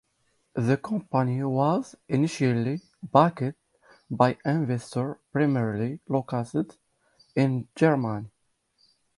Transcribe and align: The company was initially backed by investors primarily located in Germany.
The 0.55 0.77
company 0.77 1.43
was 1.43 1.93
initially 2.09 2.81
backed 3.03 3.53
by 4.09 4.35
investors 4.43 5.17
primarily 5.31 5.99
located 6.09 6.75
in 7.35 7.67
Germany. 7.75 8.31